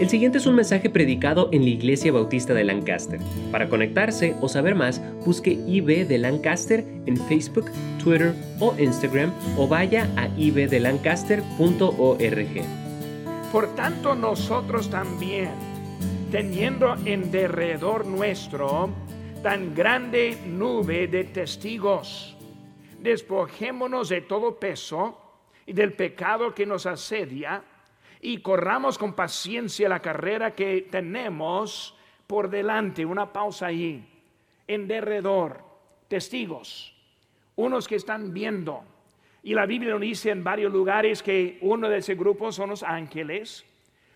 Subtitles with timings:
[0.00, 3.20] El siguiente es un mensaje predicado en la Iglesia Bautista de Lancaster.
[3.52, 7.70] Para conectarse o saber más, busque IB de Lancaster en Facebook,
[8.02, 12.64] Twitter o Instagram o vaya a ibdelancaster.org.
[13.52, 15.50] Por tanto, nosotros también,
[16.32, 18.90] teniendo en derredor nuestro
[19.44, 22.36] tan grande nube de testigos,
[23.00, 25.20] despojémonos de todo peso
[25.66, 27.62] y del pecado que nos asedia
[28.24, 31.94] y corramos con paciencia la carrera que tenemos
[32.26, 33.04] por delante.
[33.04, 34.02] Una pausa ahí.
[34.66, 35.62] En derredor,
[36.08, 36.96] testigos,
[37.54, 38.82] unos que están viendo.
[39.42, 42.82] Y la Biblia nos dice en varios lugares que uno de ese grupo son los
[42.82, 43.66] ángeles,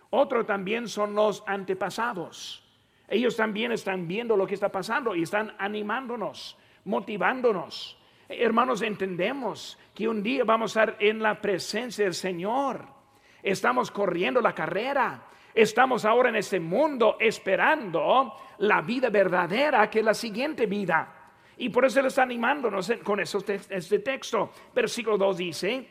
[0.08, 2.64] otro también son los antepasados.
[3.08, 6.56] Ellos también están viendo lo que está pasando y están animándonos,
[6.86, 7.98] motivándonos.
[8.26, 12.96] Hermanos, entendemos que un día vamos a estar en la presencia del Señor
[13.42, 15.22] Estamos corriendo la carrera.
[15.54, 21.14] Estamos ahora en este mundo esperando la vida verdadera que es la siguiente vida.
[21.56, 24.50] Y por eso le está animándonos con este texto.
[24.74, 25.88] Versículo 2 dice,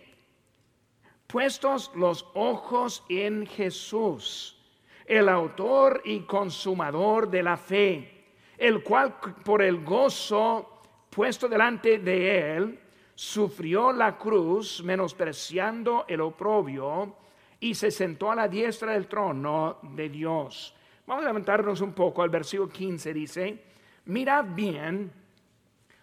[1.28, 4.58] puestos los ojos en Jesús,
[5.06, 8.26] el autor y consumador de la fe,
[8.58, 12.80] el cual por el gozo puesto delante de él,
[13.14, 17.16] sufrió la cruz, menospreciando el oprobio
[17.60, 20.74] y se sentó a la diestra del trono de Dios.
[21.06, 23.64] Vamos a levantarnos un poco al versículo 15, dice,
[24.06, 25.12] mirad bien,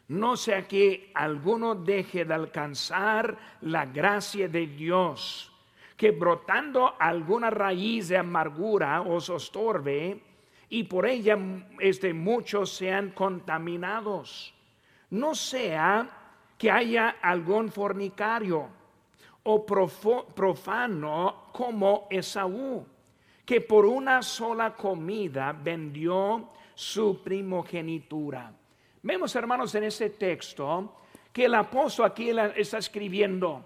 [0.08, 5.52] no sea que alguno deje de alcanzar la gracia de Dios,
[5.96, 10.20] que brotando alguna raíz de amargura os estorbe
[10.68, 11.38] y por ella
[11.78, 14.52] este, muchos sean contaminados.
[15.10, 16.08] No sea
[16.58, 18.68] que haya algún fornicario
[19.44, 22.84] o profano como Esaú,
[23.44, 28.52] que por una sola comida vendió su primogenitura.
[29.02, 30.96] Vemos, hermanos, en ese texto
[31.32, 33.62] que el apóstol aquí está escribiendo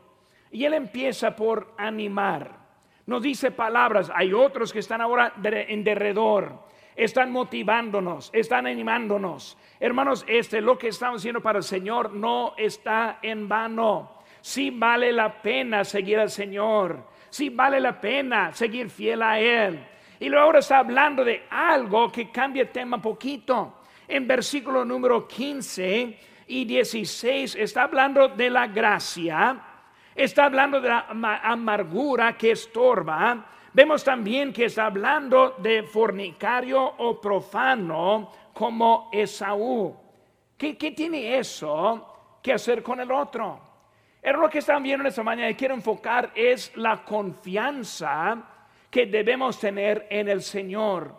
[0.51, 2.59] y él empieza por animar.
[3.07, 9.57] Nos dice palabras, hay otros que están ahora en derredor, están motivándonos, están animándonos.
[9.79, 14.18] Hermanos, este lo que estamos haciendo para el Señor no está en vano
[14.49, 19.79] si vale la pena seguir al Señor, si vale la pena seguir fiel a Él.
[20.19, 23.81] Y luego ahora está hablando de algo que cambia el tema poquito.
[24.09, 29.61] En versículo número 15 y 16 está hablando de la gracia,
[30.15, 31.07] está hablando de la
[31.43, 33.45] amargura que estorba.
[33.75, 39.95] Vemos también que está hablando de fornicario o profano como Esaú.
[40.57, 43.68] ¿Qué, qué tiene eso que hacer con el otro?
[44.29, 48.45] Pero lo que están viendo esta mañana y quiero enfocar es la confianza
[48.91, 51.15] que debemos tener en el Señor.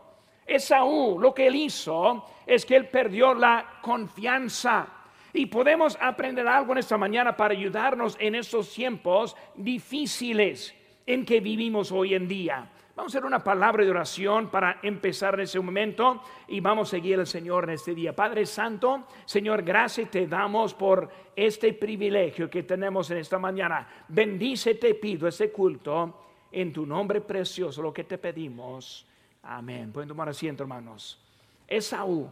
[0.46, 4.86] Esaú, lo que él hizo es que él perdió la confianza.
[5.34, 11.40] Y podemos aprender algo en esta mañana para ayudarnos en estos tiempos difíciles en que
[11.40, 12.69] vivimos hoy en día.
[13.00, 16.92] Vamos a hacer una palabra de oración para empezar en ese momento y vamos a
[16.92, 18.14] seguir al Señor en este día.
[18.14, 23.88] Padre Santo, Señor, gracias te damos por este privilegio que tenemos en esta mañana.
[24.10, 29.08] Bendice, te pido este culto en tu nombre precioso, lo que te pedimos.
[29.44, 29.94] Amén.
[29.94, 31.26] Pueden tomar asiento, hermanos.
[31.66, 32.30] Esaú.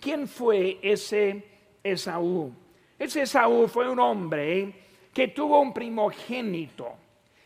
[0.00, 1.44] ¿Quién fue ese
[1.84, 2.50] Esaú?
[2.98, 4.72] Ese Esaú fue un hombre
[5.12, 6.94] que tuvo un primogénito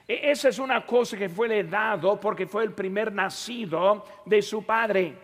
[0.06, 4.64] esa es una cosa que fue le dado porque fue el primer nacido de su
[4.64, 5.14] padre.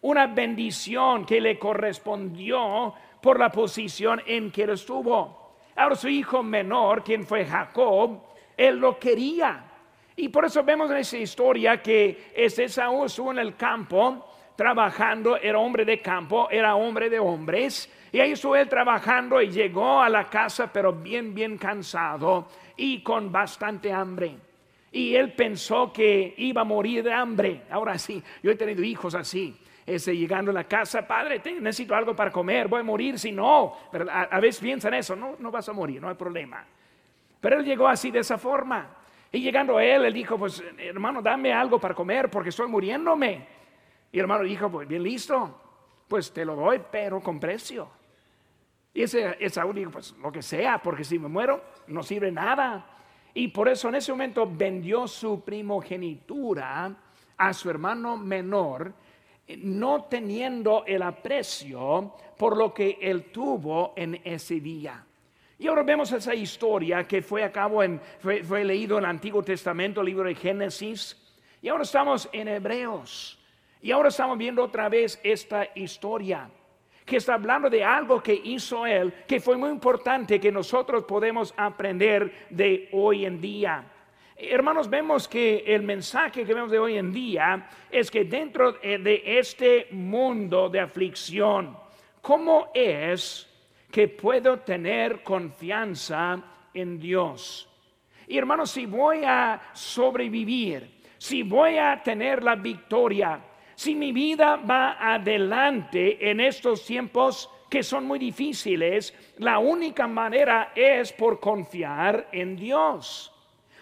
[0.00, 5.56] Una bendición que le correspondió por la posición en que él estuvo.
[5.76, 8.20] Ahora su hijo menor, quien fue Jacob,
[8.56, 9.64] él lo quería.
[10.16, 15.36] Y por eso vemos en esa historia que ese Saúl estuvo en el campo trabajando,
[15.36, 17.90] era hombre de campo, era hombre de hombres.
[18.12, 23.02] Y ahí estuvo él trabajando y llegó a la casa, pero bien, bien cansado y
[23.02, 24.36] con bastante hambre.
[24.92, 27.62] Y él pensó que iba a morir de hambre.
[27.70, 29.56] Ahora sí, yo he tenido hijos así.
[29.84, 33.74] Ese, llegando a la casa, padre, necesito algo para comer, voy a morir si no.
[33.90, 36.64] Pero a, veces piensan eso, no, no vas a morir, no hay problema.
[37.40, 38.96] Pero él llegó así de esa forma.
[39.32, 43.61] Y llegando a él, él dijo, pues hermano, dame algo para comer porque estoy muriéndome.
[44.12, 45.58] Y el hermano dijo, pues bien listo,
[46.06, 47.88] pues te lo doy, pero con precio.
[48.92, 52.86] Y ese Esaú dijo, pues lo que sea, porque si me muero no sirve nada.
[53.32, 56.94] Y por eso en ese momento vendió su primogenitura
[57.38, 58.92] a su hermano menor,
[59.58, 65.06] no teniendo el aprecio por lo que él tuvo en ese día.
[65.58, 69.10] Y ahora vemos esa historia que fue a cabo en, fue, fue leído en el
[69.10, 71.16] Antiguo Testamento, el libro de Génesis,
[71.62, 73.41] Y ahora estamos en Hebreos.
[73.82, 76.48] Y ahora estamos viendo otra vez esta historia
[77.04, 81.52] que está hablando de algo que hizo él, que fue muy importante, que nosotros podemos
[81.56, 83.84] aprender de hoy en día.
[84.36, 89.22] Hermanos, vemos que el mensaje que vemos de hoy en día es que dentro de
[89.26, 91.76] este mundo de aflicción,
[92.20, 93.48] ¿cómo es
[93.90, 96.40] que puedo tener confianza
[96.72, 97.68] en Dios?
[98.28, 103.40] Y hermanos, si voy a sobrevivir, si voy a tener la victoria,
[103.82, 110.70] si mi vida va adelante en estos tiempos que son muy difíciles, la única manera
[110.72, 113.32] es por confiar en Dios.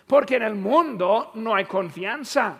[0.07, 2.57] Porque en el mundo no hay confianza.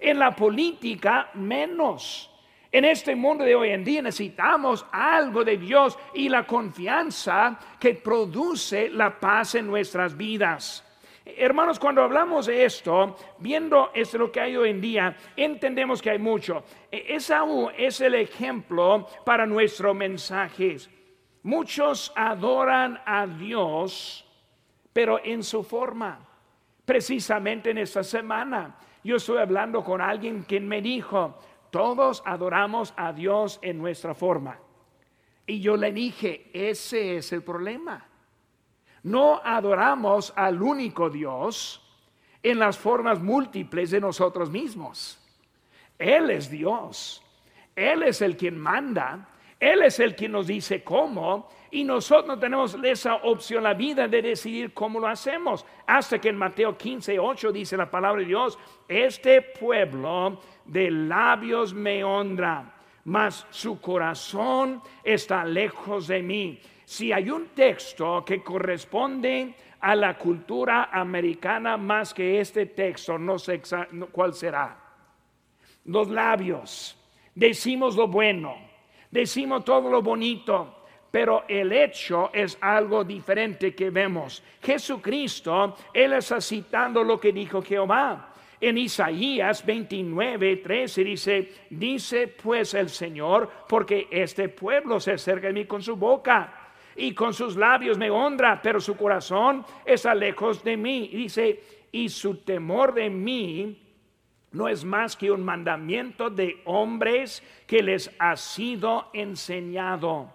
[0.00, 2.28] En la política menos.
[2.72, 7.94] En este mundo de hoy en día necesitamos algo de Dios y la confianza que
[7.94, 10.82] produce la paz en nuestras vidas.
[11.24, 16.10] Hermanos, cuando hablamos de esto, viendo esto lo que hay hoy en día, entendemos que
[16.10, 16.64] hay mucho.
[16.92, 20.90] E, Esaú es el ejemplo para nuestros mensajes.
[21.42, 24.26] Muchos adoran a Dios,
[24.92, 26.28] pero en su forma.
[26.84, 31.38] Precisamente en esta semana yo estoy hablando con alguien que me dijo,
[31.70, 34.58] todos adoramos a Dios en nuestra forma.
[35.46, 38.08] Y yo le dije, ese es el problema.
[39.04, 41.80] No adoramos al único Dios
[42.42, 45.18] en las formas múltiples de nosotros mismos.
[45.98, 47.22] Él es Dios.
[47.76, 49.28] Él es el quien manda.
[49.60, 54.22] Él es el quien nos dice cómo y nosotros tenemos esa opción, la vida de
[54.22, 55.66] decidir cómo lo hacemos.
[55.88, 61.74] Hasta que en Mateo 15, 8 dice la palabra de Dios, este pueblo de labios
[61.74, 62.73] me honra,
[63.04, 66.60] mas su corazón está lejos de mí.
[66.84, 73.38] Si hay un texto que corresponde a la cultura americana más que este texto, no
[73.38, 73.60] sé
[74.10, 74.78] cuál será.
[75.86, 76.96] Los labios,
[77.34, 78.56] decimos lo bueno,
[79.10, 84.42] decimos todo lo bonito, pero el hecho es algo diferente que vemos.
[84.62, 88.33] Jesucristo, Él está citando lo que dijo Jehová.
[88.66, 95.52] En Isaías 29, 13 dice, dice pues el Señor, porque este pueblo se acerca de
[95.52, 100.64] mí con su boca y con sus labios me honra, pero su corazón está lejos
[100.64, 101.10] de mí.
[101.12, 101.62] Y dice,
[101.92, 103.82] y su temor de mí
[104.52, 110.32] no es más que un mandamiento de hombres que les ha sido enseñado.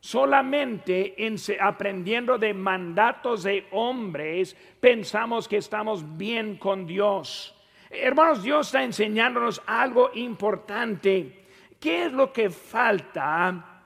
[0.00, 7.56] Solamente en, aprendiendo de mandatos de hombres pensamos que estamos bien con Dios.
[7.90, 11.46] Hermanos, Dios está enseñándonos algo importante.
[11.80, 13.82] ¿Qué es lo que falta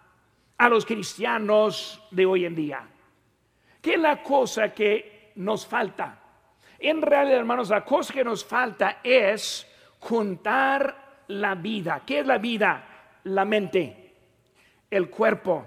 [0.56, 2.88] a los cristianos de hoy en día?
[3.81, 6.20] ¿Qué es la cosa que nos falta?
[6.78, 9.66] En realidad, hermanos, la cosa que nos falta es
[10.00, 12.02] juntar la vida.
[12.04, 12.88] ¿Qué es la vida?
[13.25, 14.14] La mente,
[14.90, 15.64] el cuerpo,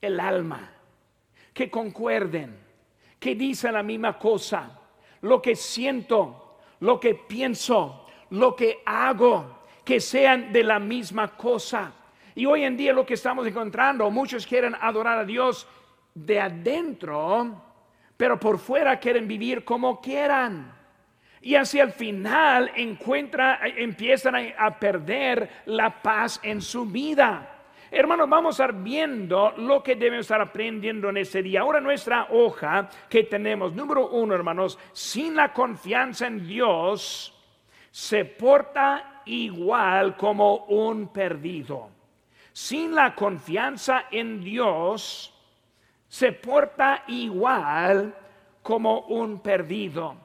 [0.00, 0.70] el alma,
[1.52, 2.56] que concuerden,
[3.18, 4.80] que dicen la misma cosa,
[5.22, 6.41] lo que siento,
[6.82, 11.92] lo que pienso, lo que hago, que sean de la misma cosa.
[12.34, 15.66] Y hoy en día lo que estamos encontrando, muchos quieren adorar a Dios
[16.12, 17.62] de adentro,
[18.16, 20.74] pero por fuera quieren vivir como quieran.
[21.40, 27.51] Y así al final encuentra, empiezan a perder la paz en su vida.
[27.94, 31.60] Hermanos, vamos a estar viendo lo que debemos estar aprendiendo en este día.
[31.60, 37.38] Ahora nuestra hoja que tenemos, número uno, hermanos, sin la confianza en Dios,
[37.90, 41.90] se porta igual como un perdido.
[42.50, 45.34] Sin la confianza en Dios,
[46.08, 48.16] se porta igual
[48.62, 50.16] como un perdido.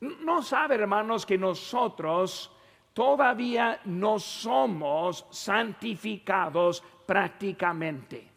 [0.00, 2.54] No sabe, hermanos, que nosotros
[2.92, 8.28] todavía no somos santificados prácticamente.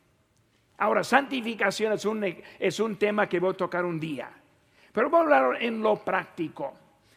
[0.77, 2.23] Ahora, santificación es un,
[2.57, 4.31] es un tema que voy a tocar un día,
[4.93, 6.73] pero voy a hablar en lo práctico.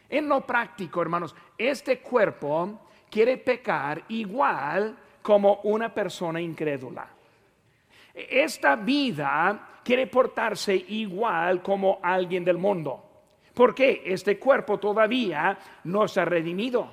[0.08, 7.06] En lo práctico, hermanos, este cuerpo quiere pecar igual como una persona incrédula.
[8.12, 13.00] Esta vida quiere portarse igual como alguien del mundo.
[13.54, 16.90] Porque este cuerpo todavía no está redimido,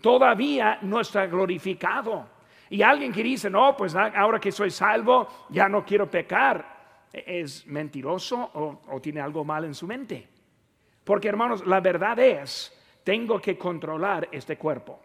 [0.00, 2.31] todavía no está glorificado.
[2.72, 7.04] Y alguien que dice, no, pues ah, ahora que soy salvo, ya no quiero pecar,
[7.12, 10.26] ¿es mentiroso o, tiene algo mal en su mente?
[11.04, 12.74] Porque hermanos, la verdad es,
[13.04, 15.00] tengo que controlar este cuerpo.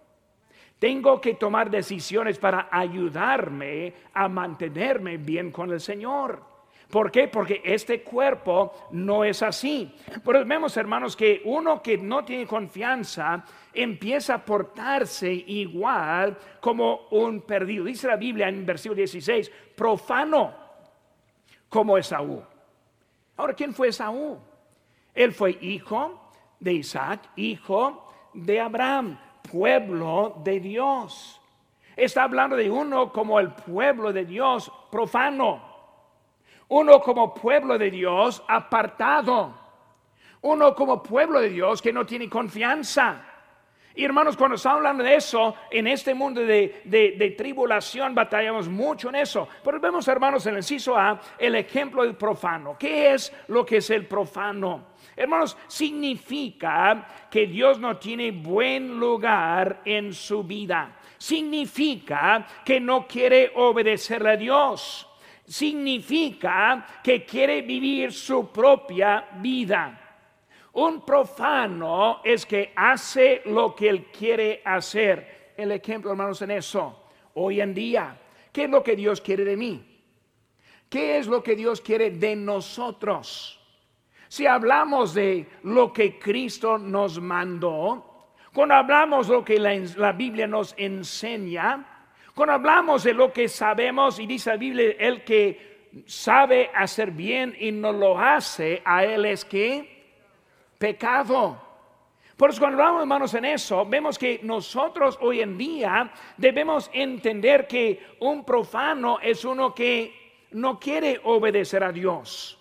[0.79, 6.41] Tengo que tomar decisiones para ayudarme a mantenerme bien con el Señor.
[6.89, 7.27] ¿Por qué?
[7.27, 9.93] Porque este cuerpo no es así.
[10.23, 17.41] Pero vemos, hermanos, que uno que no tiene confianza empieza a portarse igual como un
[17.41, 17.85] perdido.
[17.85, 20.55] Dice la Biblia en versículo 16, profano
[21.67, 22.41] como Esaú.
[23.35, 24.39] Ahora, ¿quién fue Esaú?
[25.13, 29.19] Él fue hijo de Isaac, hijo de Abraham,
[29.51, 31.41] pueblo de Dios.
[31.97, 35.76] Está hablando de uno como el pueblo de Dios profano
[36.69, 39.53] uno como pueblo de Dios apartado.
[40.41, 43.23] Uno como pueblo de Dios que no tiene confianza.
[43.95, 49.15] Y hermanos, cuando estamos hablando de eso, en este mundo de, tribulación batallamos mucho en
[49.15, 49.47] eso.
[49.63, 52.77] Pero vemos, hermanos, en el inciso A, el ejemplo del profano.
[52.77, 54.89] ¿Qué es lo que es el profano?
[55.15, 60.99] Hermanos, significa que Dios no tiene buen lugar en su vida.
[61.17, 65.06] Significa que no quiere obedecerle a Dios
[65.47, 70.03] significa que quiere vivir su propia vida.
[70.73, 75.53] Un profano es que hace lo que él quiere hacer.
[75.57, 77.05] El ejemplo, hermanos, en eso.
[77.33, 78.19] Hoy en día,
[78.51, 79.83] ¿qué es lo que Dios quiere de mí?
[80.89, 83.59] ¿Qué es lo que Dios quiere de nosotros?
[84.27, 90.11] Si hablamos de lo que Cristo nos mandó, cuando hablamos de lo que la, la
[90.11, 91.96] Biblia nos enseña,
[92.37, 97.57] cuando hablamos de lo que sabemos, y dice la Biblia, el que sabe hacer bien
[97.59, 100.05] y no lo hace, a él es que
[100.77, 101.59] pecado.
[102.37, 107.65] Por eso cuando hablamos, hermanos, en eso, vemos que nosotros hoy en día debemos entender
[107.65, 112.59] que un profano es uno que no quiere obedecer a Dios.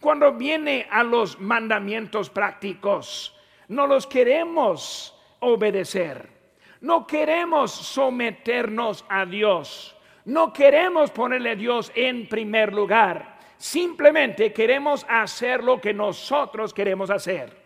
[0.00, 6.41] Cuando viene a los mandamientos prácticos, no los queremos obedecer.
[6.82, 9.96] No queremos someternos a Dios.
[10.24, 13.38] No queremos ponerle a Dios en primer lugar.
[13.56, 17.56] Simplemente queremos hacer lo que nosotros queremos hacer.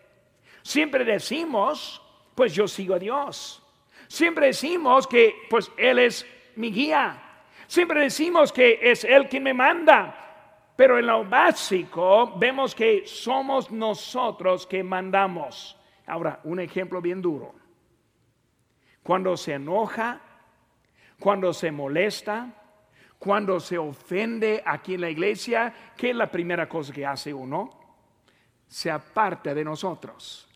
[0.61, 1.99] Siempre decimos,
[2.35, 3.63] pues yo sigo a Dios.
[4.07, 6.23] Siempre decimos que pues Él es
[6.55, 7.19] mi guía.
[7.65, 10.13] Siempre decimos que es Él quien me manda.
[10.75, 15.75] Pero en lo básico vemos que somos nosotros que mandamos.
[16.05, 17.56] Ahora, un ejemplo bien duro
[19.07, 20.19] cuando se enoja,
[21.17, 22.53] cuando se molesta,
[23.17, 27.69] cuando se ofende aquí en la iglesia, ¿qué es la primera cosa que hace uno?
[28.67, 30.49] Se aparta de nosotros.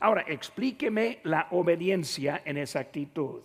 [0.00, 3.42] Ahora, explíqueme la obediencia en esa actitud.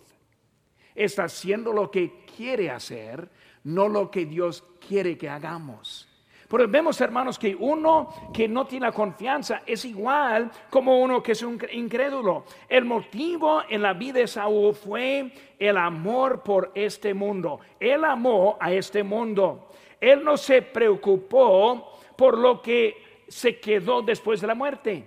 [0.94, 3.28] Está haciendo lo que quiere hacer,
[3.64, 6.08] no lo que Dios quiere que hagamos.
[6.50, 11.32] Pero vemos, hermanos, que uno que no tiene la confianza es igual como uno que
[11.32, 12.42] es un incrédulo.
[12.68, 17.60] El motivo en la vida de Saúl fue el amor por este mundo.
[17.78, 19.70] Él amó a este mundo.
[20.00, 25.06] Él no se preocupó por lo que se quedó después de la muerte.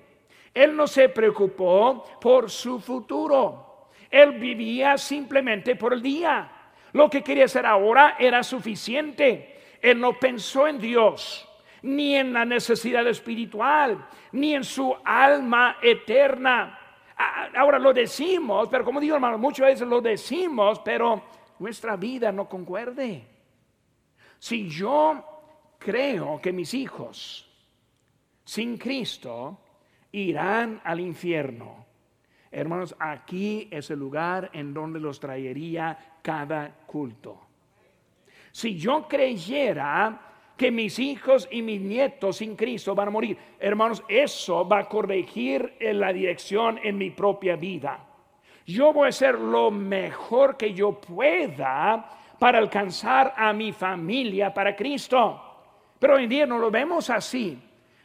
[0.54, 3.90] Él no se preocupó por su futuro.
[4.10, 6.50] Él vivía simplemente por el día.
[6.94, 9.53] Lo que quería hacer ahora era suficiente.
[9.84, 11.46] Él no pensó en Dios,
[11.82, 16.80] ni en la necesidad espiritual, ni en su alma eterna.
[17.54, 21.22] Ahora lo decimos, pero como digo hermano, muchas veces lo decimos, pero
[21.60, 23.28] nuestra vida no concuerde.
[24.40, 25.22] Si yo
[25.78, 27.50] creo que mis hijos
[28.46, 29.60] sin Cristo
[30.14, 31.86] irán al infierno,
[32.50, 37.53] hermanos, aquí es el lugar en donde los traería cada culto.
[38.54, 40.22] Si yo creyera
[40.56, 44.88] que mis hijos y mis nietos sin Cristo van a morir, hermanos, eso va a
[44.88, 48.00] corregir en la dirección en mi propia vida.
[48.68, 52.08] Yo voy a hacer lo mejor que yo pueda
[52.38, 55.42] para alcanzar a mi familia para Cristo.
[55.98, 57.60] Pero hoy en día no lo vemos así.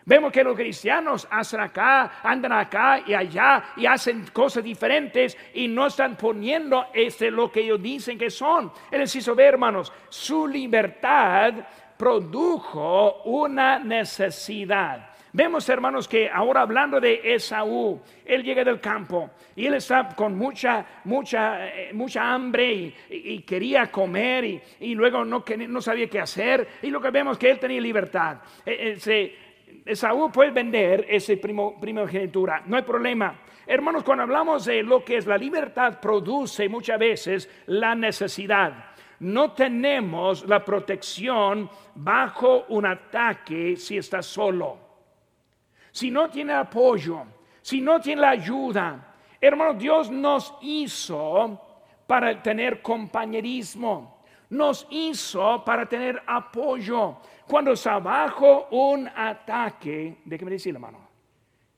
[0.09, 5.69] Vemos que los cristianos hacen acá, andan acá y allá y hacen cosas diferentes y
[5.69, 8.73] no están poniendo este lo que ellos dicen que son.
[8.91, 11.53] Él les hizo hermanos, su libertad
[11.99, 15.11] produjo una necesidad.
[15.31, 20.39] Vemos, hermanos, que ahora hablando de Esaú, él llega del campo y él está con
[20.39, 26.67] mucha, mucha, eh, mucha hambre y, quería comer y, luego no, no, sabía qué hacer.
[26.81, 28.39] Y lo que vemos que él tenía libertad.
[28.65, 29.48] Eh, eh, se,
[29.89, 33.41] Esaú puede vender ese primo, primogenitura, no hay problema.
[33.67, 38.73] Hermanos, cuando hablamos de lo que es la libertad, produce muchas veces la necesidad.
[39.21, 44.79] No tenemos la protección bajo un ataque si está solo.
[45.91, 47.25] Si no tiene apoyo,
[47.61, 49.15] si no tiene la ayuda.
[49.41, 51.61] Hermanos, Dios nos hizo
[52.07, 54.23] para tener compañerismo.
[54.51, 57.19] Nos hizo para tener apoyo.
[57.49, 60.99] Cuando está bajo un ataque, déjeme decir, hermano,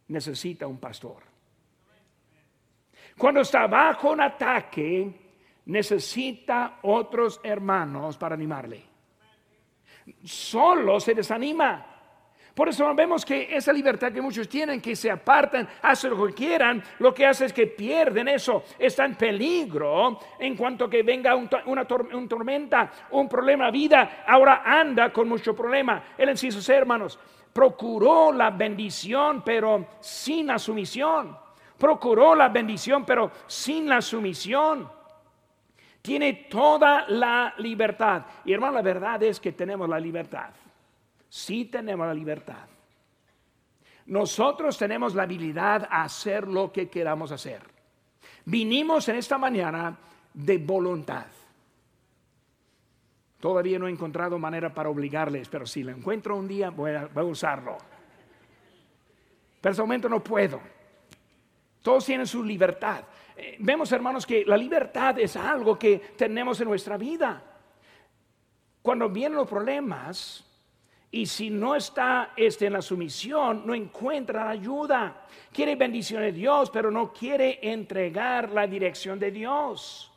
[0.08, 1.22] necesita un pastor.
[3.16, 5.30] Cuando está bajo un ataque,
[5.66, 8.82] necesita otros hermanos para animarle.
[10.24, 11.89] Solo se desanima.
[12.54, 16.34] Por eso vemos que esa libertad que muchos tienen, que se apartan, hacen lo que
[16.34, 21.34] quieran, lo que hace es que pierden eso, está en peligro en cuanto que venga
[21.34, 26.02] una tormenta, un problema vida, ahora anda con mucho problema.
[26.18, 27.18] El inciso hermanos,
[27.52, 31.36] procuró la bendición, pero sin la sumisión.
[31.78, 34.88] Procuró la bendición, pero sin la sumisión.
[36.02, 38.22] Tiene toda la libertad.
[38.44, 40.50] Y hermano, la verdad es que tenemos la libertad.
[41.30, 42.66] Sí tenemos la libertad.
[44.06, 47.62] Nosotros tenemos la habilidad a hacer lo que queramos hacer.
[48.44, 49.96] Vinimos en esta mañana
[50.34, 51.26] de voluntad.
[53.38, 57.08] Todavía no he encontrado manera para obligarles, pero si lo encuentro un día voy a,
[57.22, 57.78] usarlo.
[59.60, 60.60] Pero en este momento no puedo.
[61.80, 63.04] Todos tienen su libertad.
[63.36, 67.40] Eh, vemos, hermanos, que la libertad es algo que tenemos en nuestra vida.
[68.82, 70.49] Cuando vienen los problemas,
[71.12, 75.26] y si no está este, en la sumisión, no encuentra ayuda.
[75.52, 80.12] Quiere bendición de Dios, pero no quiere entregar la dirección de Dios.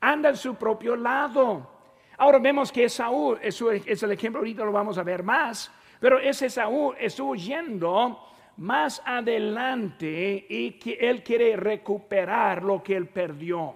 [0.00, 1.78] Anda en su propio lado.
[2.16, 6.20] Ahora vemos que Saúl, es, es el ejemplo, ahorita lo vamos a ver más, pero
[6.20, 8.24] ese Saúl estuvo yendo
[8.58, 13.74] más adelante y que él quiere recuperar lo que él perdió.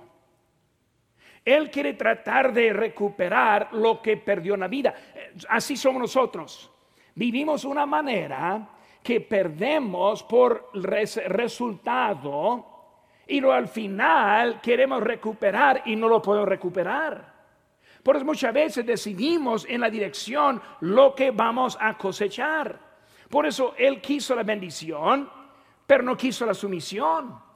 [1.45, 4.95] Él quiere tratar de recuperar lo que perdió en la vida.
[5.49, 6.71] Así somos nosotros.
[7.15, 8.69] Vivimos una manera
[9.03, 12.67] que perdemos por resultado
[13.27, 17.33] y lo al final queremos recuperar y no lo podemos recuperar.
[18.03, 22.79] Por eso muchas veces decidimos en la dirección lo que vamos a cosechar.
[23.29, 25.31] Por eso Él quiso la bendición,
[25.87, 27.52] pero no quiso la sumisión.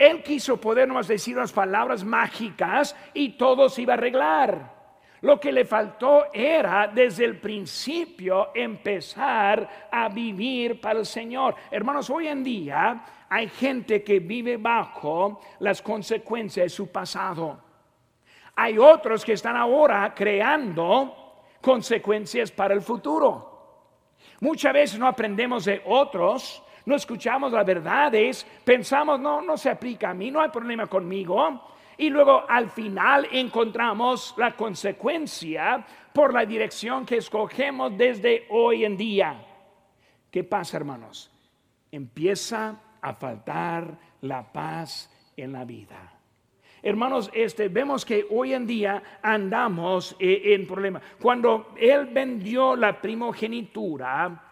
[0.00, 4.80] Él quiso podernos decir unas palabras mágicas y todo se iba a arreglar.
[5.20, 11.54] Lo que le faltó era desde el principio empezar a vivir para el Señor.
[11.70, 17.60] Hermanos, hoy en día hay gente que vive bajo las consecuencias de su pasado.
[18.56, 24.16] Hay otros que están ahora creando consecuencias para el futuro.
[24.40, 30.10] Muchas veces no aprendemos de otros, no escuchamos las verdades, pensamos, no, no se aplica
[30.10, 31.68] a mí, no hay problema conmigo.
[31.98, 38.96] Y luego al final encontramos la consecuencia por la dirección que escogemos desde hoy en
[38.96, 39.46] día.
[40.30, 41.30] ¿Qué pasa, hermanos?
[41.92, 46.20] Empieza a faltar la paz en la vida.
[46.82, 51.00] Hermanos, este, vemos que hoy en día andamos eh, en problema.
[51.20, 54.49] Cuando él vendió la primogenitura,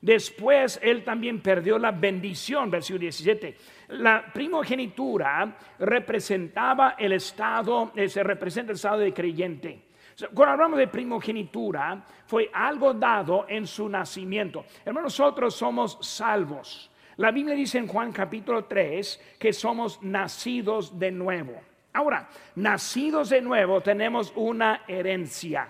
[0.00, 3.56] después él también perdió la bendición, versículo 17.
[3.88, 9.88] La primogenitura representaba el estado, eh, se representa el estado de creyente.
[10.34, 14.64] Cuando hablamos de primogenitura, fue algo dado en su nacimiento.
[14.84, 16.90] Hermanos, nosotros somos salvos.
[17.18, 21.60] La Biblia dice en Juan capítulo 3 que somos nacidos de nuevo.
[21.92, 25.68] Ahora, nacidos de nuevo tenemos una herencia.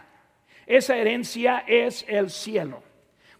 [0.66, 2.82] Esa herencia es el cielo.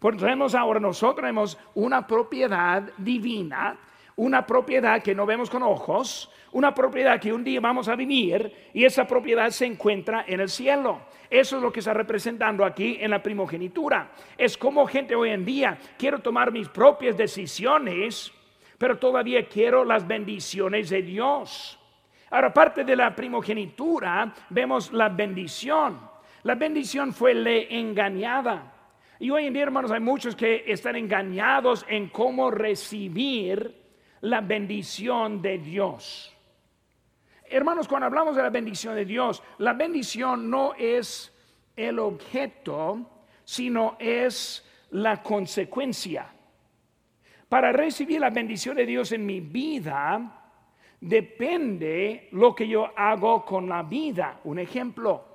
[0.00, 3.76] Tenemos ahora nosotros tenemos una propiedad divina,
[4.14, 8.70] una propiedad que no vemos con ojos, una propiedad que un día vamos a vivir
[8.72, 11.00] y esa propiedad se encuentra en el cielo.
[11.28, 14.12] Eso es lo que está representando aquí en la primogenitura.
[14.36, 18.32] Es como gente hoy en día, quiero tomar mis propias decisiones,
[18.78, 21.78] pero todavía quiero las bendiciones de Dios.
[22.30, 25.98] Ahora, aparte de la primogenitura, vemos la bendición.
[26.44, 28.77] La bendición fue le engañada.
[29.20, 33.74] Y hoy en día, hermanos, hay muchos que están engañados en cómo recibir
[34.20, 36.34] la bendición de Dios.
[37.50, 41.34] Hermanos, cuando hablamos de la bendición de Dios, la bendición no es
[41.74, 46.32] el objeto, sino es la consecuencia.
[47.48, 50.52] Para recibir la bendición de Dios en mi vida,
[51.00, 54.40] depende lo que yo hago con la vida.
[54.44, 55.27] Un ejemplo,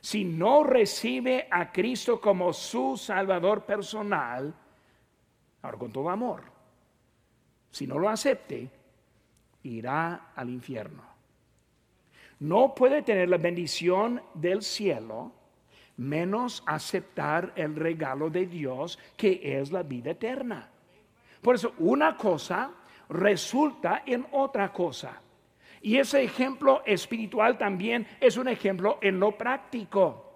[0.00, 4.54] si no recibe a Cristo como su Salvador personal,
[5.62, 6.42] ahora con todo amor,
[7.70, 8.70] si no lo acepte,
[9.62, 11.02] irá al infierno.
[12.40, 15.32] No puede tener la bendición del cielo
[16.00, 20.70] menos aceptar el regalo de Dios que es la vida eterna.
[21.42, 22.70] Por eso, una cosa
[23.10, 25.20] resulta en otra cosa.
[25.82, 30.26] Y ese ejemplo espiritual también es un ejemplo en lo práctico.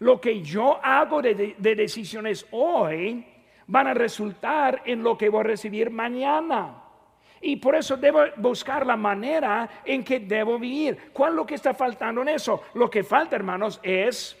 [0.00, 3.24] Lo que yo hago de, de decisiones hoy
[3.66, 6.82] van a resultar en lo que voy a recibir mañana.
[7.40, 11.10] Y por eso debo buscar la manera en que debo vivir.
[11.12, 12.62] ¿Cuál es lo que está faltando en eso?
[12.74, 14.36] Lo que falta, hermanos, es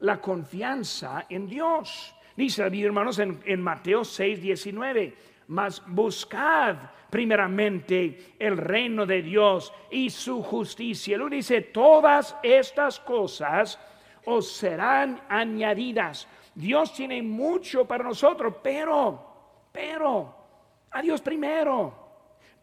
[0.00, 2.14] la confianza en Dios.
[2.36, 5.14] Dice la hermanos, en Mateo 6, 19.
[5.48, 6.76] Mas buscad
[7.10, 11.16] primeramente el reino de Dios y su justicia.
[11.16, 13.78] Luego dice, todas estas cosas
[14.24, 16.26] os serán añadidas.
[16.54, 20.34] Dios tiene mucho para nosotros, pero, pero,
[20.90, 22.06] a Dios primero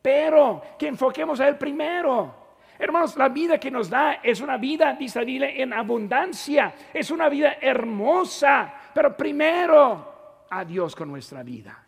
[0.03, 2.43] pero que enfoquemos a Él primero.
[2.77, 7.55] Hermanos, la vida que nos da es una vida, dice en abundancia, es una vida
[7.61, 11.87] hermosa, pero primero a Dios con nuestra vida.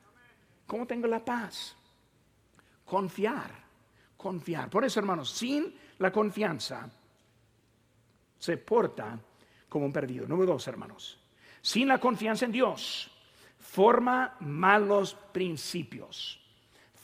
[0.68, 1.76] ¿Cómo tengo la paz?
[2.86, 3.52] Confiar,
[4.18, 4.70] confiar.
[4.70, 6.90] Por eso, hermanos, sin la confianza
[8.38, 9.20] se porta
[9.70, 10.28] como un perdido.
[10.28, 11.20] Número dos, hermanos.
[11.62, 13.12] Sin la confianza en Dios,
[13.60, 16.40] forma malos principios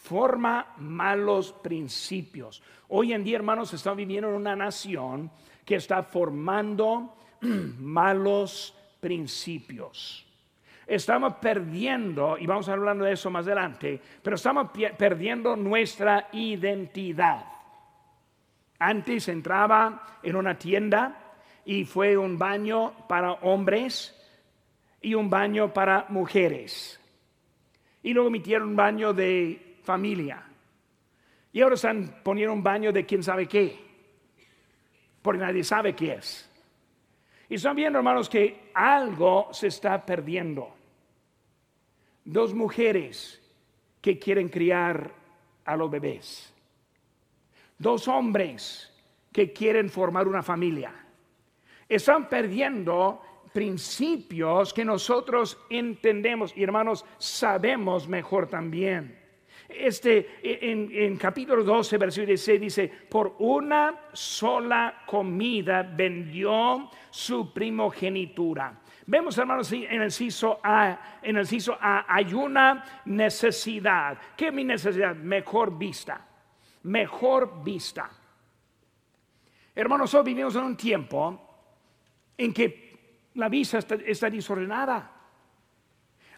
[0.02, 2.62] forma malos principios.
[2.89, 5.32] Hoy en día, hermanos, estamos viviendo en una nación
[5.63, 10.26] que está formando malos principios.
[10.91, 17.45] Estamos perdiendo, y vamos a hablar de eso más adelante, pero estamos perdiendo nuestra identidad.
[18.77, 21.32] Antes entraba en una tienda
[21.63, 24.13] y fue un baño para hombres
[25.01, 26.99] y un baño para mujeres.
[28.04, 30.43] Y luego emitieron un baño de familia.
[31.54, 33.80] Y ahora están poniendo un baño de quién sabe qué,
[35.21, 36.51] porque nadie sabe qué es.
[37.47, 40.81] Y están viendo, hermanos, que algo se está perdiendo.
[42.23, 43.41] Dos mujeres
[44.01, 45.12] que quieren criar
[45.65, 46.53] a los bebés.
[47.77, 48.91] Dos hombres
[49.31, 50.93] que quieren formar una familia.
[51.88, 53.21] Están perdiendo
[53.53, 59.19] principios que nosotros entendemos y hermanos sabemos mejor también.
[59.67, 68.81] Este, en, capítulo 12, versículo 16 dice, por una sola comida vendió su primogenitura.
[69.07, 71.47] Vemos, hermanos, en el ciso A, en el
[71.81, 74.17] hay una necesidad.
[74.37, 75.15] ¿Qué es mi necesidad?
[75.15, 76.25] Mejor vista.
[76.83, 78.09] Mejor vista.
[79.73, 81.49] Hermanos, hoy vivimos en un tiempo
[82.37, 85.11] en que la vista está, está desordenada.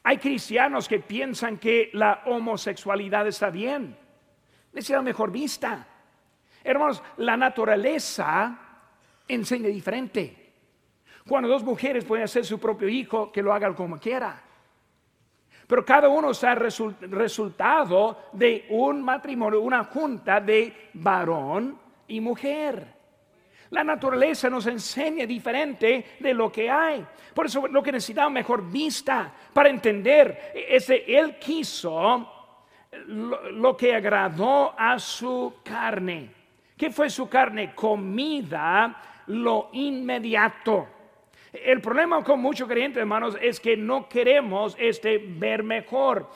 [0.03, 3.97] Hay cristianos que piensan que la homosexualidad está bien.
[4.73, 5.87] Necesita mejor vista.
[6.63, 8.59] Hermanos, la naturaleza
[9.27, 10.42] enseña diferente.
[11.27, 14.41] Cuando dos mujeres pueden hacer su propio hijo, que lo hagan como quiera.
[15.67, 23.03] Pero cada uno está resultado de un matrimonio, una junta de varón y mujer.
[23.69, 27.03] La naturaleza nos enseña diferente de lo que hay.
[27.33, 32.29] Por eso lo que necesitamos mejor vista para entender es que Él quiso
[33.07, 36.29] lo, que agradó a su carne.
[36.77, 37.73] ¿Qué fue su carne?
[37.73, 40.87] Comida, lo inmediato.
[41.53, 46.27] El problema con muchos creyentes, hermanos, es que no queremos este, ver mejor.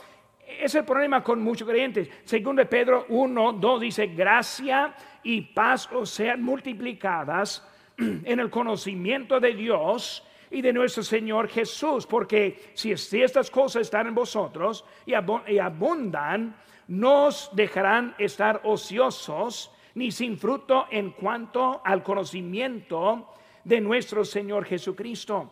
[0.47, 2.07] Es el problema con muchos creyentes.
[2.23, 9.39] Según de Pedro 1, 2 dice, gracia y paz os sean multiplicadas en el conocimiento
[9.39, 15.13] de Dios y de nuestro Señor Jesús, porque si, estas cosas están en vosotros y,
[15.13, 16.55] abundan,
[16.87, 23.33] nos dejarán estar ociosos ni sin fruto en cuanto al conocimiento
[23.67, 25.51] de nuestro Señor Jesucristo.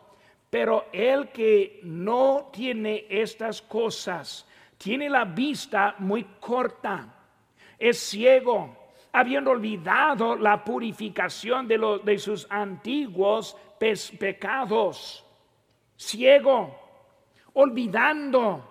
[0.49, 4.47] Pero el que no tiene estas cosas,
[4.78, 7.13] tiene la vista muy corta,
[7.78, 15.25] es ciego habiendo olvidado la purificación de, de sus antiguos pecados,
[15.95, 16.78] ciego,
[17.54, 18.62] olvidando,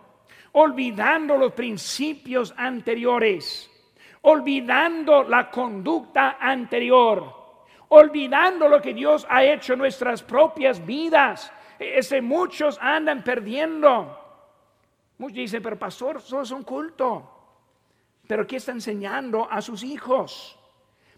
[0.52, 3.70] olvidando los principios anteriores,
[4.20, 7.43] olvidando la conducta anterior,
[7.94, 11.52] olvidando lo que Dios ha hecho en nuestras propias vidas.
[11.78, 14.20] Ese muchos andan perdiendo.
[15.18, 17.30] Muchos dicen, pero pastor, solo es un culto.
[18.26, 20.58] Pero ¿qué está enseñando a sus hijos?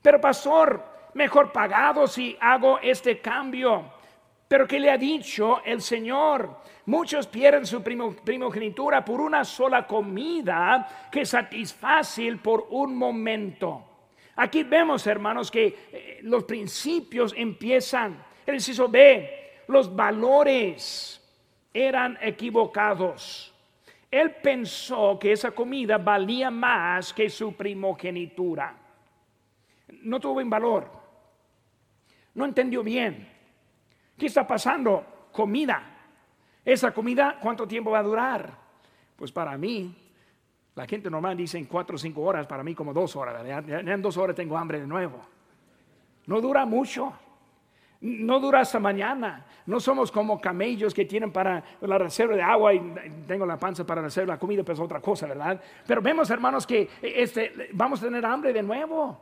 [0.02, 0.84] Pero pastor,
[1.14, 3.92] mejor pagado si hago este cambio.
[4.46, 6.58] Pero ¿qué le ha dicho el Señor?
[6.84, 13.85] Muchos pierden su primogenitura por una sola comida que satisface por un momento.
[14.36, 18.22] Aquí vemos, hermanos, que eh, los principios empiezan.
[18.44, 21.20] El inciso B, los valores
[21.72, 23.52] eran equivocados.
[24.10, 28.76] Él pensó que esa comida valía más que su primogenitura.
[30.02, 30.90] No tuvo en valor.
[32.34, 33.36] No entendió bien
[34.16, 35.28] ¿Qué está pasando?
[35.30, 35.82] Comida.
[36.64, 38.58] ¿Esa comida cuánto tiempo va a durar?
[39.14, 39.94] Pues para mí,
[40.76, 43.42] la gente normal dice en cuatro o cinco horas, para mí como dos horas.
[43.66, 45.20] en dos horas tengo hambre de nuevo.
[46.26, 47.14] No dura mucho.
[48.02, 49.46] No dura hasta mañana.
[49.64, 52.94] No somos como camellos que tienen para la reserva de agua y
[53.26, 55.58] tengo la panza para la reserva de comida, pues es otra cosa, ¿verdad?
[55.86, 59.18] Pero vemos, hermanos, que este, vamos a tener hambre de nuevo.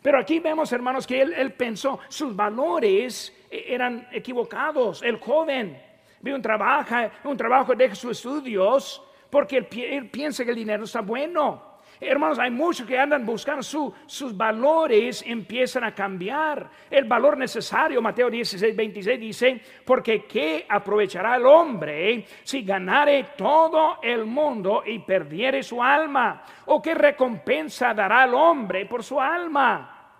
[0.00, 5.02] Pero aquí vemos, hermanos, que él, pensó, sus valores eran equivocados.
[5.02, 5.78] El joven
[6.22, 9.02] ve un trabajo, un trabajo, deja sus estudios
[9.34, 11.80] porque él piensa que el dinero está bueno.
[12.00, 16.70] Hermanos, hay muchos que andan buscando sus valores, empiezan a cambiar.
[16.88, 23.98] El valor necesario, Mateo 16, 26 dice, porque ¿qué aprovechará el hombre si ganare todo
[24.04, 26.44] el mundo y perdiere su alma?
[26.66, 30.12] ¿O qué recompensa dará el hombre por su alma?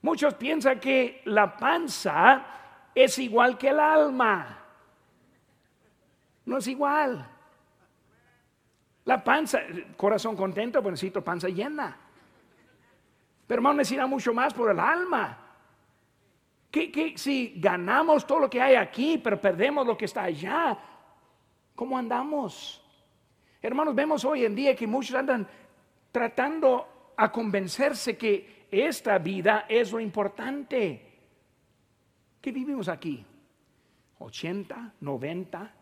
[0.00, 2.46] Muchos piensan que la panza
[2.94, 4.64] es igual que el alma.
[6.46, 7.35] No es igual.
[9.06, 9.60] La panza,
[9.96, 11.96] corazón contento, pues necesito panza llena.
[13.46, 15.38] Pero hermano, necesita mucho más por el alma.
[16.70, 20.76] ¿Qué, si ganamos todo lo que hay aquí, pero perdemos lo que está allá?
[21.76, 22.82] ¿Cómo andamos?
[23.62, 25.46] Hermanos, vemos hoy en día que muchos andan
[26.10, 31.06] tratando a convencerse que esta vida es lo importante.
[32.40, 33.24] ¿Qué vivimos aquí?
[34.18, 35.74] ¿80, 90,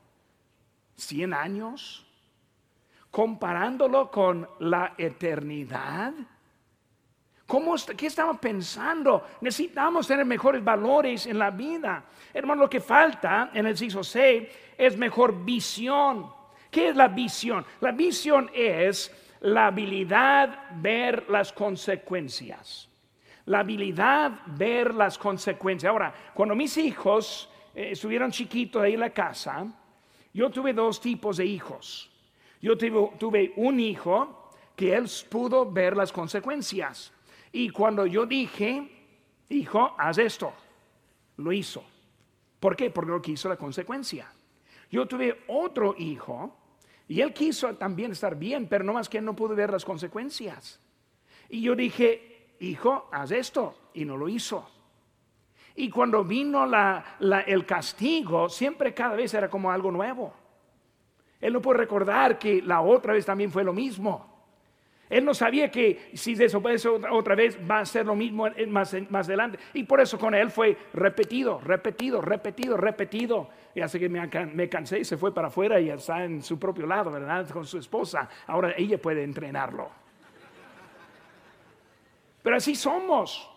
[0.94, 2.03] 100 años?
[3.14, 6.12] Comparándolo con la eternidad?
[7.46, 9.24] ¿Cómo, ¿Qué estamos pensando?
[9.40, 12.06] Necesitamos tener mejores valores en la vida.
[12.32, 16.26] Hermano, lo que falta en el CISO C es mejor visión.
[16.68, 17.64] ¿Qué es la visión?
[17.80, 22.88] La visión es la habilidad ver las consecuencias.
[23.44, 25.88] La habilidad ver las consecuencias.
[25.88, 29.68] Ahora, cuando mis hijos eh, estuvieron chiquitos ahí en la casa,
[30.32, 32.10] yo tuve dos tipos de hijos.
[32.64, 37.12] Yo tuve, un hijo que él pudo ver las consecuencias.
[37.52, 38.88] Y cuando yo dije,
[39.50, 40.50] hijo, haz esto,
[41.36, 41.84] lo hizo.
[42.58, 42.88] ¿Por qué?
[42.88, 44.32] Porque no quiso la consecuencia.
[44.90, 46.56] Yo tuve otro hijo
[47.06, 49.84] y él quiso también estar bien, pero no más que él no pudo ver las
[49.84, 50.80] consecuencias.
[51.50, 54.66] Y yo dije, hijo, haz esto, y no lo hizo.
[55.74, 56.64] Y cuando vino
[57.46, 60.43] el castigo, siempre cada vez era como algo nuevo.
[61.44, 64.34] Él no puede recordar que la otra vez también fue lo mismo.
[65.10, 69.28] Él no sabía que si desobedece otra vez va a ser lo mismo más, más
[69.28, 69.58] adelante.
[69.74, 73.50] Y por eso con él fue repetido, repetido, repetido, repetido.
[73.74, 76.58] Y así que me, me cansé y se fue para afuera y está en su
[76.58, 77.46] propio lado, ¿verdad?
[77.50, 78.26] Con su esposa.
[78.46, 79.90] Ahora ella puede entrenarlo.
[82.42, 83.50] Pero así somos.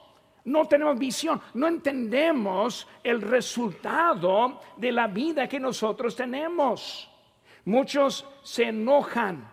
[0.43, 7.09] No tenemos visión, no entendemos el resultado de la vida que nosotros tenemos.
[7.67, 9.45] Muchos se enojan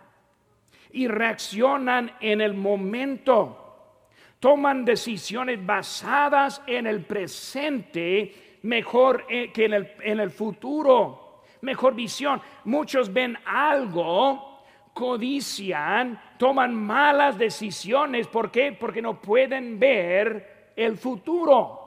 [0.92, 4.06] y reaccionan en el momento.
[4.38, 11.42] Toman decisiones basadas en el presente mejor eh, que en el, en el futuro.
[11.62, 12.40] Mejor visión.
[12.66, 18.28] Muchos ven algo, codician, toman malas decisiones.
[18.28, 18.76] ¿Por qué?
[18.78, 21.80] Porque no pueden ver el futuro.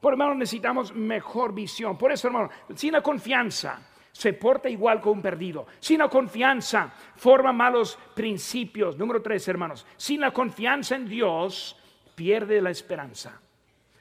[0.00, 1.96] Por hermano, necesitamos mejor visión.
[1.96, 5.66] Por eso, hermano, sin la confianza se porta igual con un perdido.
[5.78, 8.96] Sin la confianza, forma malos principios.
[8.98, 9.86] Número tres, hermanos.
[9.96, 11.76] Sin la confianza en Dios,
[12.14, 13.40] pierde la esperanza.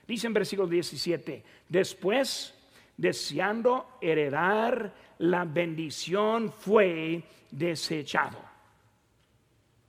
[0.08, 2.54] Dice en versículo 17, después,
[2.98, 8.39] deseando heredar la bendición, fue desechado.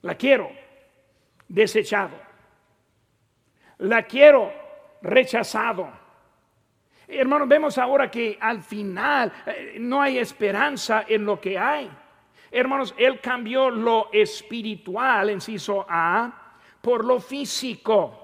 [0.02, 0.50] La quiero,
[1.48, 2.16] desechado.
[3.78, 4.52] La quiero,
[5.02, 5.90] rechazado.
[7.12, 11.90] Hermanos, vemos ahora que al final eh, no hay esperanza en lo que hay.
[12.50, 18.20] Hermanos, Él cambió lo espiritual, inciso A, por lo físico.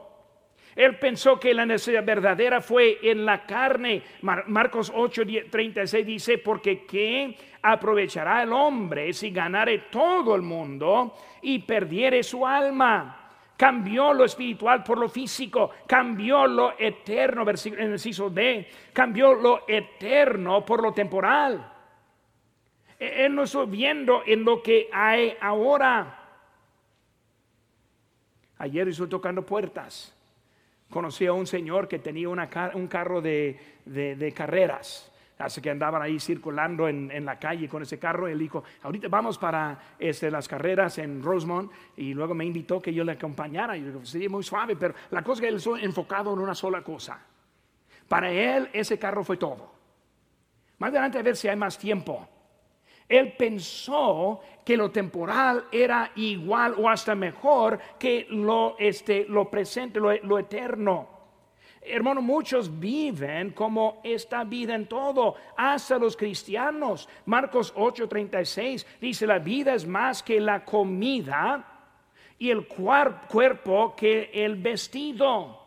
[0.75, 4.03] Él pensó que la necesidad verdadera fue en la carne.
[4.23, 11.61] Marcos 8, 36 dice, porque ¿qué aprovechará el hombre si ganare todo el mundo y
[11.61, 13.26] perdiere su alma?
[13.57, 17.99] Cambió lo espiritual por lo físico, cambió lo eterno, en el
[18.35, 21.73] D, cambió lo eterno por lo temporal.
[22.99, 26.23] E-, él no está viendo en lo que hay ahora.
[28.59, 30.15] Ayer estuve tocando puertas.
[30.91, 36.89] Conocí a un señor que tenía un carro de carreras Así que andaban ahí circulando
[36.89, 38.27] en, la calle con ese carro.
[38.27, 41.71] Él dijo, ahorita vamos para este, las carreras en Rosemont.
[41.97, 43.77] Y luego me invitó que yo le acompañara.
[43.77, 46.39] Y yo digo, sería muy suave, pero la cosa es que él estuvo enfocado en
[46.39, 47.21] una sola cosa.
[48.09, 49.75] Para él ese carro fue todo.
[50.79, 52.27] Más adelante a ver si hay más tiempo.
[53.09, 60.01] Él pensó que lo temporal era igual o hasta mejor que lo, este, lo presente,
[60.01, 61.16] lo, lo eterno.
[61.89, 67.09] Hermano, muchos viven como esta vida en todo, hasta los cristianos.
[67.27, 71.65] Marcos 8:36 dice, la vida es más que la comida
[72.39, 75.65] y el cuerpo que el vestido.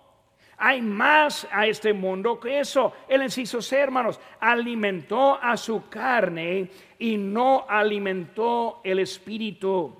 [0.58, 2.92] Hay más a este mundo que eso.
[3.08, 9.96] El inciso C, hermanos, alimentó a su carne y no alimentó el espíritu.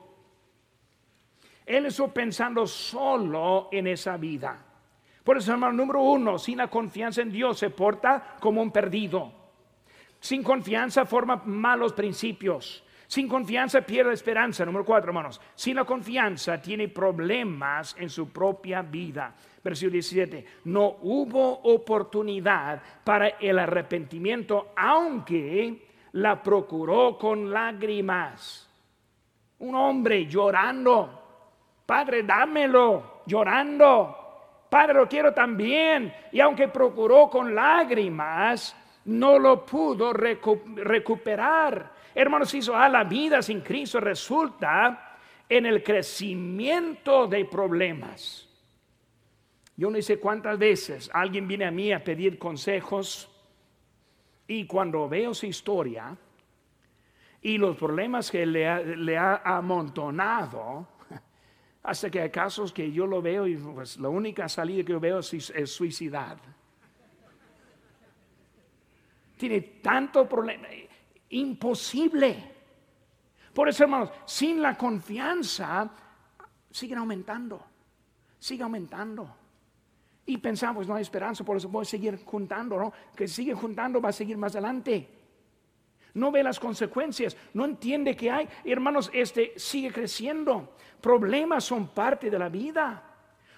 [1.66, 4.66] Él estuvo pensando solo en esa vida.
[5.24, 9.32] Por eso, hermano, número uno, sin la confianza en Dios se porta como un perdido.
[10.20, 12.84] Sin confianza forma malos principios.
[13.08, 14.64] Sin confianza pierde esperanza.
[14.66, 15.42] Número cuatro, hermanos.
[15.56, 19.34] Sin la confianza tiene problemas en su propia vida.
[19.64, 20.46] Versículo 17.
[20.66, 28.70] No hubo oportunidad para el arrepentimiento, aunque la procuró con lágrimas.
[29.60, 31.82] Un hombre llorando.
[31.86, 33.22] Padre, dámelo.
[33.26, 34.19] Llorando.
[34.70, 36.14] Padre, lo quiero también.
[36.32, 41.94] Y aunque procuró con lágrimas, no lo pudo recuperar.
[42.14, 48.48] Hermanos, hizo a la vida sin Cristo resulta en el crecimiento de problemas.
[49.76, 53.30] Yo no sé cuántas veces alguien viene a mí a pedir consejos
[54.46, 56.18] y cuando veo su historia
[57.42, 60.86] y los problemas que le ha, amontonado,
[61.84, 65.00] hasta que hay casos que yo lo veo y pues la única salida que yo
[65.00, 66.38] veo es, es suicidad.
[69.38, 70.68] Tiene tanto problema,
[71.30, 72.56] imposible.
[73.54, 75.90] Por eso, hermanos, sin la confianza,
[76.70, 77.66] siguen aumentando,
[78.38, 79.36] sigue aumentando.
[80.26, 82.94] Y pensamos, no hay esperanza, por eso voy a seguir juntando, ¿no?
[83.16, 85.19] Que sigue juntando, va a seguir más adelante.
[86.14, 88.50] No ve las consecuencias, no entiende que hay.
[88.64, 90.76] Hermanos, este sigue creciendo.
[91.02, 93.04] Problemas son parte de la vida.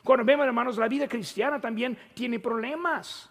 [0.04, 3.30] Cuando vemos, hermanos, la vida cristiana también tiene problemas.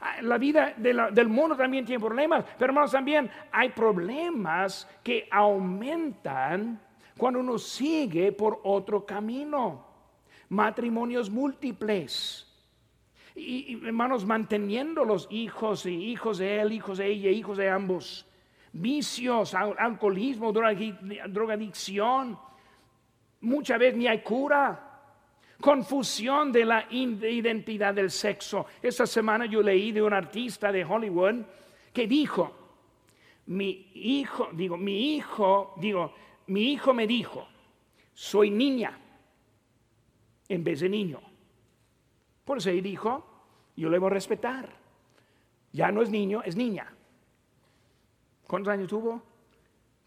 [0.00, 6.80] Ah, la vida del mundo también tiene problemas, pero hermanos, también hay problemas que aumentan
[7.16, 9.92] cuando uno sigue por otro camino
[10.52, 12.46] matrimonios múltiples.
[13.34, 18.26] Y, hermanos, manteniendo los hijos y hijos de él, hijos de ella, hijos de ambos.
[18.72, 22.38] Vicios, alcoholismo, drogadicción.
[23.40, 24.88] Muchas veces ni hay cura.
[25.60, 28.66] Confusión de la identidad del sexo.
[28.82, 31.36] Esta semana yo leí de un artista de Hollywood
[31.92, 32.52] que dijo,
[33.46, 36.12] mi hijo, digo, mi hijo, digo,
[36.46, 37.46] mi hijo me dijo,
[38.12, 38.98] soy niña
[40.48, 41.20] en vez de niño.
[42.52, 43.24] Por él dijo,
[43.78, 44.68] yo le voy a respetar.
[45.72, 46.86] Ya no es niño, es niña.
[48.46, 49.22] ¿Cuántos años tuvo?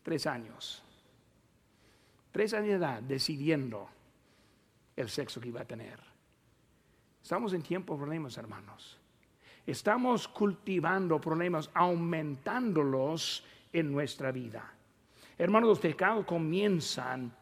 [0.03, 0.83] Tres años.
[2.31, 3.89] Tres años de edad decidiendo
[4.95, 5.99] el sexo que iba a tener.
[7.23, 8.99] Estamos en tiempo de problemas, hermanos.
[9.65, 14.71] Estamos cultivando problemas, aumentándolos en nuestra vida.
[15.35, 17.35] Hermanos, los pecados comienzan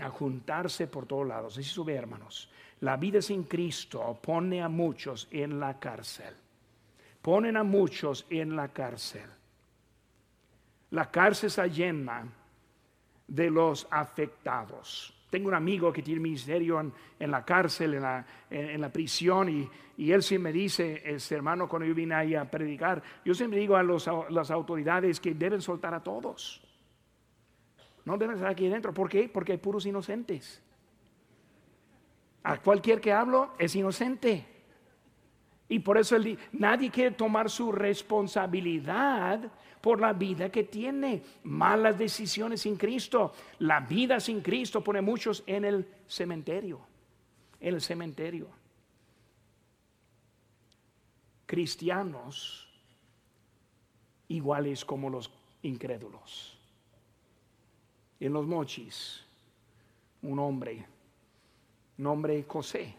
[0.00, 1.56] a juntarse por todos lados.
[1.56, 2.50] Así sube, hermanos.
[2.80, 6.34] La vida sin Cristo pone a muchos en la cárcel.
[7.20, 9.28] Ponen a muchos en la cárcel.
[10.90, 12.26] La cárcel está llena
[13.28, 15.14] de los afectados.
[15.28, 19.68] Tengo un amigo que tiene ministerio en, la cárcel, en la, en, la prisión, y,
[19.96, 23.60] y, él siempre me dice, este hermano, cuando yo vine ahí a predicar, yo siempre
[23.60, 26.66] digo a, las autoridades que deben soltar a todos.
[28.04, 28.92] No deben estar aquí dentro.
[28.92, 29.28] ¿Por qué?
[29.28, 30.60] Porque hay puros inocentes.
[32.42, 34.46] A cualquier que hablo es inocente.
[35.68, 36.16] Y por eso
[36.52, 41.22] nadie quiere tomar su responsabilidad por la vida que tiene.
[41.44, 43.32] Malas decisiones sin Cristo.
[43.60, 46.80] La vida sin Cristo pone muchos en el cementerio.
[47.60, 48.48] En el cementerio.
[51.46, 52.68] Cristianos
[54.28, 55.30] iguales como los
[55.62, 56.60] incrédulos
[58.20, 59.24] en los mochis
[60.22, 60.86] un hombre,
[62.00, 62.94] nombre José.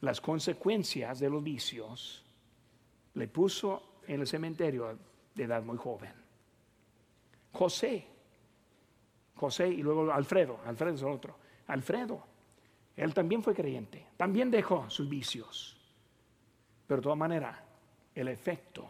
[0.00, 2.24] Las consecuencias de los vicios
[3.14, 4.98] le puso en el cementerio
[5.34, 6.12] de edad muy joven.
[7.52, 8.06] José,
[9.34, 11.36] José y luego Alfredo, Alfredo es el otro.
[11.66, 12.22] Alfredo,
[12.96, 15.76] él también fue creyente, también dejó sus vicios,
[16.86, 17.58] pero de todas maneras,
[18.14, 18.88] el efecto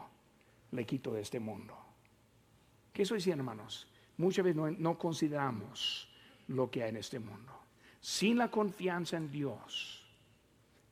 [0.71, 1.75] le quitó de este mundo.
[2.93, 3.87] ¿Qué eso decir, hermanos?
[4.19, 6.07] muchas veces no, consideramos
[6.47, 7.53] lo que hay en este mundo.
[7.99, 10.05] Sin la confianza en Dios,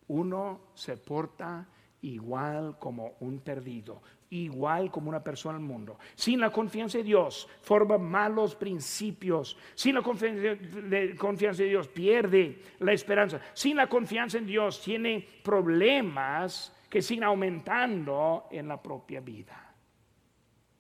[0.08, 1.68] uno se porta
[2.01, 5.97] igual como un perdido, igual como una persona al mundo.
[6.16, 9.58] Sin la confianza en Dios, forma malos principios.
[9.74, 13.41] Sin la confianza en Dios, pierde la esperanza.
[13.53, 19.74] Sin la confianza en Dios, tiene problemas que siguen aumentando en la propia vida.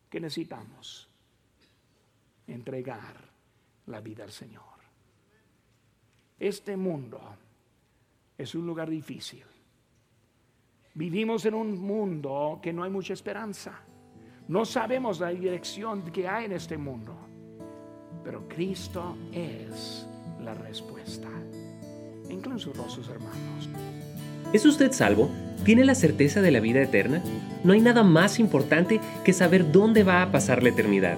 [0.09, 1.09] ¿Qué necesitamos?
[2.47, 3.15] Entregar
[3.87, 4.66] la vida al Señor.
[6.39, 7.19] Este mundo
[8.37, 9.43] es un lugar difícil.
[10.93, 13.79] Vivimos en un mundo que no hay mucha esperanza.
[14.47, 17.15] No sabemos la dirección que hay en este mundo.
[18.23, 20.07] Pero Cristo es
[20.41, 21.27] la respuesta.
[22.29, 23.69] Incluso sus hermanos.
[24.53, 25.29] ¿Es usted salvo?
[25.65, 27.21] ¿Tiene la certeza de la vida eterna?
[27.63, 31.17] No hay nada más importante que saber dónde va a pasar la eternidad.